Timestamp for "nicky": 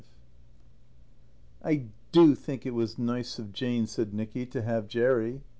4.15-4.47